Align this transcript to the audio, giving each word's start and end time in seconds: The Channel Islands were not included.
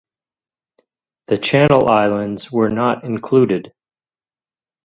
The 1.27 1.37
Channel 1.37 1.87
Islands 1.87 2.51
were 2.51 2.69
not 2.71 3.03
included. 3.03 3.71